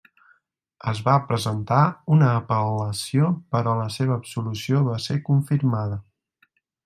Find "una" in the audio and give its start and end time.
2.15-2.29